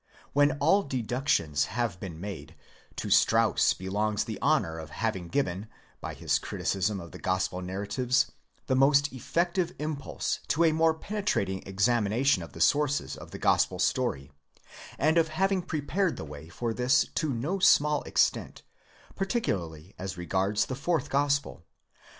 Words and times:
When 0.33 0.53
all 0.53 0.81
deductions 0.81 1.65
have 1.65 1.99
been 1.99 2.19
made, 2.19 2.55
to 2.95 3.11
Strauss 3.11 3.75
belongs 3.75 4.23
the 4.23 4.41
honour 4.41 4.79
of 4.79 4.89
having 4.89 5.27
given, 5.27 5.67
by 5.99 6.15
his 6.15 6.39
criticism 6.39 6.99
of 6.99 7.11
the 7.11 7.19
gospel 7.19 7.61
narratives, 7.61 8.31
the 8.65 8.75
most 8.75 9.13
effective 9.13 9.75
impulse 9.77 10.39
to 10.47 10.63
a 10.63 10.71
more 10.71 10.95
penetrating 10.95 11.61
examination 11.67 12.41
of 12.41 12.53
the 12.53 12.61
sources 12.61 13.15
of 13.15 13.29
the 13.29 13.37
gospel 13.37 13.77
story, 13.77 14.31
and 14.97 15.19
of 15.19 15.27
having 15.27 15.61
prepared 15.61 16.17
the 16.17 16.25
way 16.25 16.49
for 16.49 16.73
this 16.73 17.05
to 17.13 17.31
no 17.31 17.59
small 17.59 18.01
extent, 18.01 18.63
particularly 19.15 19.93
as 19.99 20.17
regards 20.17 20.65
the 20.65 20.73
Fourth 20.73 21.11
Gospel. 21.11 21.63